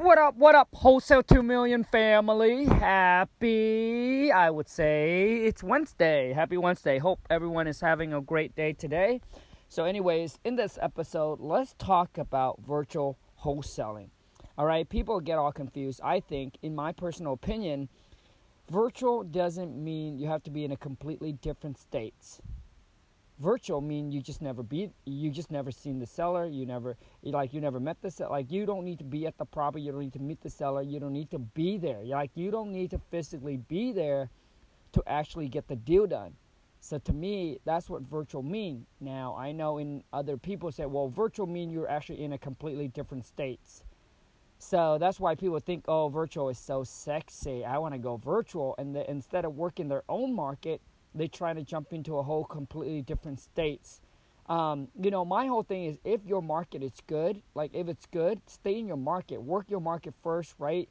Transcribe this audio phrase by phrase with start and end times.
[0.00, 2.64] What up, what up, Wholesale 2 Million family?
[2.64, 6.32] Happy, I would say, it's Wednesday.
[6.32, 6.98] Happy Wednesday.
[6.98, 9.20] Hope everyone is having a great day today.
[9.68, 14.08] So, anyways, in this episode, let's talk about virtual wholesaling.
[14.56, 16.00] All right, people get all confused.
[16.02, 17.90] I think, in my personal opinion,
[18.70, 22.40] virtual doesn't mean you have to be in a completely different states
[23.40, 27.54] virtual mean you just never be you just never seen the seller you never like
[27.54, 29.92] you never met the seller like you don't need to be at the property you
[29.92, 32.02] don't need to meet the seller you don't need to be there.
[32.04, 34.30] Like you don't need to physically be there
[34.92, 36.34] to actually get the deal done.
[36.80, 38.86] So to me that's what virtual mean.
[39.00, 42.88] Now i know in other people say well virtual mean you're actually in a completely
[42.88, 43.84] different states.
[44.58, 47.64] So that's why people think oh virtual is so sexy.
[47.64, 48.74] I want to go virtual.
[48.76, 50.82] And the, instead of working their own market
[51.14, 54.00] they try to jump into a whole completely different states.
[54.46, 58.06] Um, you know, my whole thing is if your market is good, like if it's
[58.06, 60.88] good, stay in your market, work your market first, right?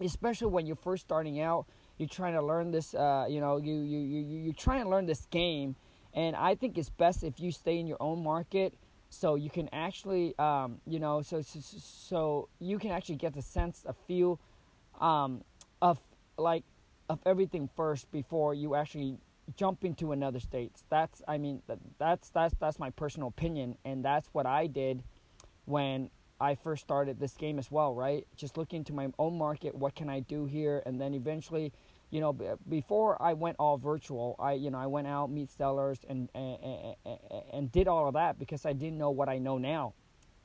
[0.00, 1.66] Especially when you're first starting out,
[1.98, 2.94] you're trying to learn this.
[2.94, 5.76] Uh, you know, you you you you're trying to learn this game,
[6.14, 8.74] and I think it's best if you stay in your own market,
[9.10, 13.42] so you can actually, um, you know, so, so so you can actually get the
[13.42, 14.40] sense, a feel,
[15.00, 15.42] um,
[15.80, 16.00] of
[16.38, 16.64] like
[17.12, 19.18] of everything first before you actually
[19.56, 20.72] jump into another state.
[20.88, 21.62] That's I mean
[21.98, 25.02] that's that's that's my personal opinion and that's what I did
[25.66, 28.26] when I first started this game as well, right?
[28.36, 31.72] Just looking into my own market, what can I do here and then eventually
[32.10, 32.34] you know,
[32.68, 36.56] before I went all virtual, I you know I went out meet sellers and, and
[37.04, 37.18] and,
[37.52, 39.94] and did all of that because I didn't know what I know now,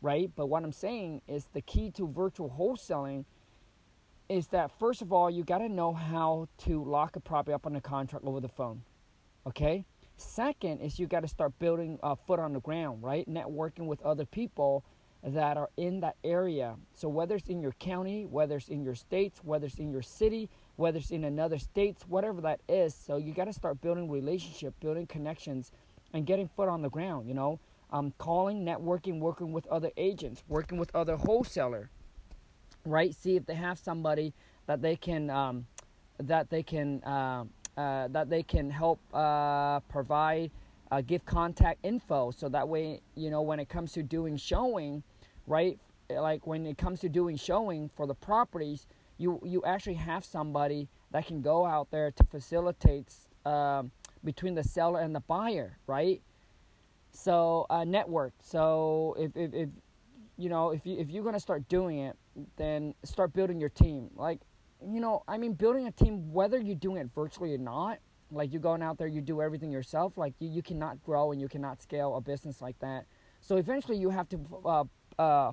[0.02, 0.32] right?
[0.36, 3.26] But what I'm saying is the key to virtual wholesaling
[4.30, 7.66] is that first of all, you got to know how to lock a property up
[7.66, 8.84] on a contract over the phone.
[9.46, 9.86] Okay?
[10.18, 13.30] Second is you got to start building a foot on the ground, right?
[13.30, 14.84] Networking with other people
[15.24, 16.76] that are in that area.
[16.94, 20.02] So whether it's in your county, whether it's in your states, whether it's in your
[20.02, 22.96] city, whether it's in another states, whatever that is.
[22.96, 25.72] So you got to start building relationship, building connections,
[26.14, 27.28] and getting foot on the ground.
[27.28, 27.60] You know,
[27.92, 31.90] um, calling, networking, working with other agents, working with other wholesaler
[32.90, 33.14] right?
[33.14, 34.34] See if they have somebody
[34.68, 35.66] that they can um,
[36.20, 37.46] that they can uh,
[37.78, 40.52] uh, that they can help uh, provide
[40.92, 45.04] uh, give contact info so that way you know when it comes to doing showing
[45.46, 48.88] right like when it comes to doing showing for the properties
[49.18, 53.14] you you actually have somebody that can go out there to facilitate
[53.46, 53.92] um,
[54.24, 56.22] between the seller and the buyer right
[57.12, 59.70] so uh, network so if, if, if
[60.38, 62.18] you know if you if you're gonna start doing it
[62.56, 64.10] then start building your team.
[64.16, 64.42] Like,
[64.86, 68.00] you know, I mean, building a team, whether you're doing it virtually or not,
[68.32, 71.40] like you're going out there, you do everything yourself, like you, you cannot grow and
[71.40, 73.06] you cannot scale a business like that.
[73.42, 74.84] So eventually you have to uh,
[75.18, 75.52] uh,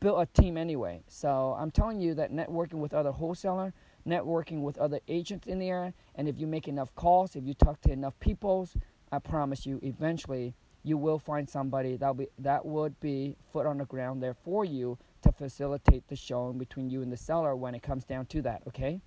[0.00, 1.02] build a team anyway.
[1.08, 3.72] So I'm telling you that networking with other wholesaler,
[4.06, 7.54] networking with other agents in the area, and if you make enough calls, if you
[7.54, 8.68] talk to enough people,
[9.12, 10.54] I promise you, eventually
[10.86, 14.64] you will find somebody that be that would be foot on the ground there for
[14.64, 18.40] you to facilitate the showing between you and the seller when it comes down to
[18.42, 19.00] that, okay?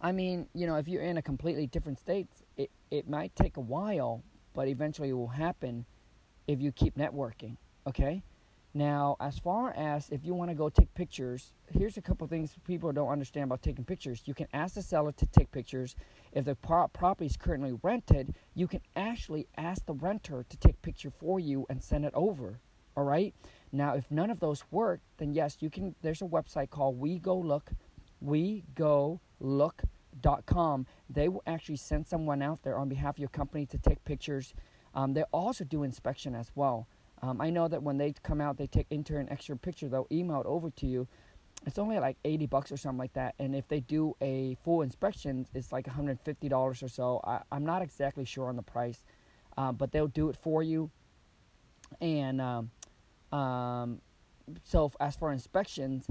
[0.00, 3.56] I mean, you know, if you're in a completely different state, it, it might take
[3.56, 4.22] a while,
[4.54, 5.84] but eventually it will happen
[6.46, 7.56] if you keep networking,
[7.88, 8.22] okay?
[8.76, 12.54] Now, as far as if you want to go take pictures, here's a couple things
[12.66, 14.20] people don't understand about taking pictures.
[14.26, 15.96] You can ask the seller to take pictures.
[16.32, 20.82] If the pro- property is currently rented, you can actually ask the renter to take
[20.82, 22.60] picture for you and send it over.
[22.98, 23.34] All right.
[23.72, 25.94] Now, if none of those work, then yes, you can.
[26.02, 27.70] There's a website called We Go Look,
[28.20, 30.86] We Go Look.com.
[31.08, 34.52] They will actually send someone out there on behalf of your company to take pictures.
[34.92, 36.88] Um, they also do inspection as well.
[37.22, 39.88] Um, I know that when they come out, they take enter an extra picture.
[39.88, 41.08] They'll email it over to you.
[41.66, 43.34] It's only like 80 bucks or something like that.
[43.38, 47.20] And if they do a full inspection, it's like $150 or so.
[47.24, 49.02] I, am not exactly sure on the price,
[49.56, 50.90] uh, but they'll do it for you.
[52.00, 52.70] And um,
[53.32, 54.00] um,
[54.64, 56.06] so as for inspections,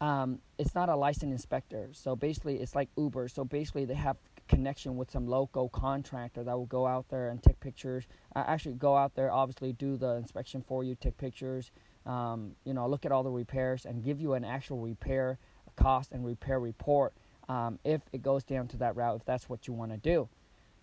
[0.00, 1.90] um, it's not a licensed inspector.
[1.92, 3.28] So basically, it's like Uber.
[3.28, 4.16] So basically, they have
[4.52, 8.04] connection with some local contractor that will go out there and take pictures.
[8.36, 11.70] Uh, actually, go out there, obviously, do the inspection for you, take pictures.
[12.04, 15.38] Um, you know, look at all the repairs and give you an actual repair
[15.76, 17.14] cost and repair report
[17.48, 20.28] um, if it goes down to that route, if that's what you want to do.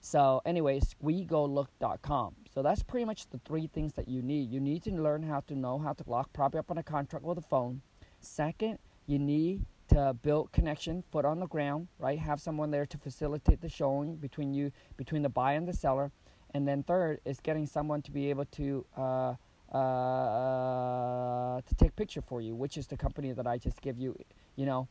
[0.01, 2.35] So, anyways, wegolook.com.
[2.51, 4.49] So that's pretty much the three things that you need.
[4.49, 7.23] You need to learn how to know how to lock property up on a contract
[7.23, 7.81] with a phone.
[8.19, 12.17] Second, you need to build connection, foot on the ground, right?
[12.17, 16.11] Have someone there to facilitate the showing between you, between the buyer and the seller.
[16.53, 19.35] And then third is getting someone to be able to uh,
[19.75, 24.15] uh, to take picture for you, which is the company that I just give you,
[24.55, 24.87] you know.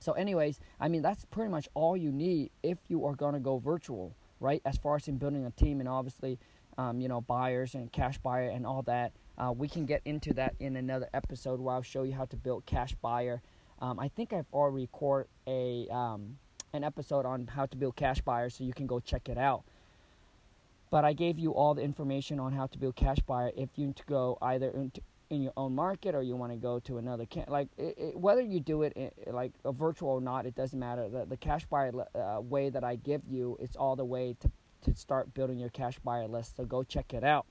[0.00, 3.58] So, anyways, I mean that's pretty much all you need if you are gonna go
[3.58, 4.60] virtual, right?
[4.64, 6.38] As far as in building a team and obviously,
[6.78, 9.12] um, you know, buyers and cash buyer and all that.
[9.38, 12.36] Uh, we can get into that in another episode where I'll show you how to
[12.36, 13.42] build cash buyer.
[13.80, 16.38] Um, I think I've already recorded a um,
[16.72, 19.64] an episode on how to build cash buyer, so you can go check it out.
[20.90, 23.86] But I gave you all the information on how to build cash buyer if you
[23.86, 25.00] need to go either into
[25.30, 28.16] in your own market or you want to go to another can like it, it,
[28.16, 31.08] whether you do it like a virtual or not it doesn't matter.
[31.08, 34.50] The, the cash buyer uh, way that i give you it's all the way to,
[34.82, 37.46] to start building your cash buyer list so go check it out.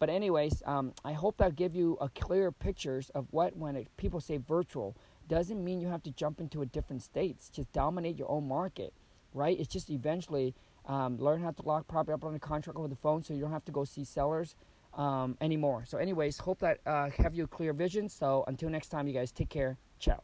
[0.00, 4.20] But anyways um, i hope that give you a clear pictures of what when people
[4.20, 4.96] say virtual
[5.34, 8.92] doesn't mean you have to jump into a different states just dominate your own market
[9.32, 10.54] right it's just eventually
[10.86, 13.40] um, learn how to lock property up on a contract over the phone so you
[13.40, 14.56] don't have to go see sellers
[14.94, 15.84] um, anymore.
[15.86, 18.08] So, anyways, hope that uh, have you a clear vision.
[18.08, 19.78] So, until next time, you guys take care.
[19.98, 20.22] Ciao.